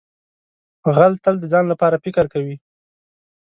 [0.95, 2.55] غل تل د ځان لپاره فکر کوي